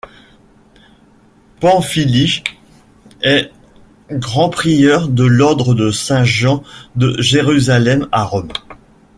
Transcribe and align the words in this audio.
Pamphilj 1.59 2.41
est 3.21 3.51
grand 4.09 4.49
prieur 4.49 5.07
de 5.07 5.23
l'ordre 5.25 5.75
de 5.75 5.91
Saint-Jean 5.91 6.63
de 6.95 7.21
Jérusalem 7.21 8.07
à 8.11 8.23
Rome. 8.23 8.49